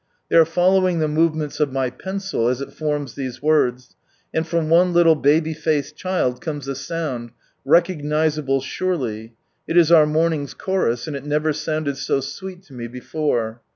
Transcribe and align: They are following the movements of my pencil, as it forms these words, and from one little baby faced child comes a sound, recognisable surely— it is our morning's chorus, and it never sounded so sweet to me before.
They 0.29 0.35
are 0.35 0.45
following 0.45 0.97
the 0.97 1.07
movements 1.07 1.59
of 1.59 1.71
my 1.71 1.91
pencil, 1.91 2.47
as 2.47 2.59
it 2.59 2.73
forms 2.73 3.13
these 3.13 3.39
words, 3.43 3.95
and 4.33 4.47
from 4.47 4.67
one 4.67 4.93
little 4.93 5.13
baby 5.13 5.53
faced 5.53 5.95
child 5.95 6.41
comes 6.41 6.67
a 6.67 6.73
sound, 6.73 7.29
recognisable 7.63 8.61
surely— 8.61 9.35
it 9.69 9.77
is 9.77 9.91
our 9.91 10.07
morning's 10.07 10.55
chorus, 10.55 11.05
and 11.05 11.15
it 11.15 11.23
never 11.23 11.53
sounded 11.53 11.97
so 11.97 12.19
sweet 12.19 12.63
to 12.63 12.73
me 12.73 12.87
before. 12.87 13.61